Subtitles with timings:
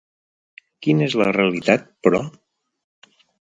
[0.87, 2.25] Quina és la realitat, però?